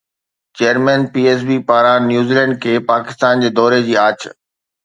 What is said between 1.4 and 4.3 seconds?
بي پاران نيوزيلينڊ کي پاڪستان جي دوري جي آڇ